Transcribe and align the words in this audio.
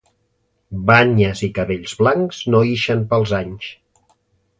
Banyes 0.89 1.43
i 1.47 1.49
cabells 1.57 1.93
blancs, 1.99 2.39
no 2.55 2.63
ixen 2.77 3.05
pels 3.13 3.35
anys 3.41 3.69